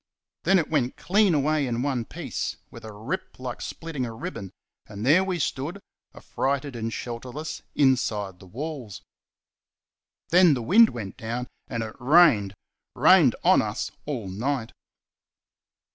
Then 0.45 0.57
it 0.57 0.67
went 0.71 0.97
clean 0.97 1.35
away 1.35 1.67
in 1.67 1.83
one 1.83 2.05
piece, 2.05 2.57
with 2.71 2.83
a 2.83 2.91
rip 2.91 3.37
like 3.39 3.61
splitting 3.61 4.03
a 4.03 4.11
ribbon, 4.11 4.49
and 4.87 5.05
there 5.05 5.23
we 5.23 5.37
stood, 5.37 5.79
affrighted 6.15 6.75
and 6.75 6.91
shelterless, 6.91 7.61
inside 7.75 8.39
the 8.39 8.47
walls. 8.47 9.03
Then 10.29 10.55
the 10.55 10.63
wind 10.63 10.89
went 10.89 11.17
down 11.17 11.49
and 11.67 11.83
it 11.83 11.93
rained 11.99 12.55
rained 12.95 13.35
on 13.43 13.61
us 13.61 13.91
all 14.07 14.27
night. 14.27 14.71